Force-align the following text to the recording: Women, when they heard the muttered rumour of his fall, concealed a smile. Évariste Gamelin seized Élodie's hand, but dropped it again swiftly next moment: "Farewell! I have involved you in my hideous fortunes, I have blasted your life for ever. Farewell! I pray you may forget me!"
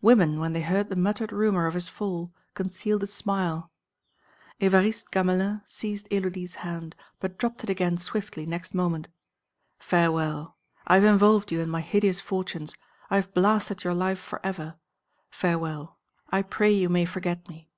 Women, 0.00 0.40
when 0.40 0.54
they 0.54 0.62
heard 0.62 0.88
the 0.88 0.96
muttered 0.96 1.30
rumour 1.32 1.66
of 1.66 1.74
his 1.74 1.90
fall, 1.90 2.32
concealed 2.54 3.02
a 3.02 3.06
smile. 3.06 3.70
Évariste 4.58 5.10
Gamelin 5.10 5.60
seized 5.66 6.08
Élodie's 6.08 6.54
hand, 6.54 6.96
but 7.20 7.36
dropped 7.36 7.62
it 7.62 7.68
again 7.68 7.98
swiftly 7.98 8.46
next 8.46 8.72
moment: 8.72 9.08
"Farewell! 9.78 10.56
I 10.86 10.94
have 10.94 11.04
involved 11.04 11.52
you 11.52 11.60
in 11.60 11.68
my 11.68 11.82
hideous 11.82 12.22
fortunes, 12.22 12.74
I 13.10 13.16
have 13.16 13.34
blasted 13.34 13.84
your 13.84 13.92
life 13.92 14.18
for 14.18 14.40
ever. 14.42 14.76
Farewell! 15.30 15.98
I 16.30 16.40
pray 16.40 16.72
you 16.72 16.88
may 16.88 17.04
forget 17.04 17.46
me!" 17.46 17.68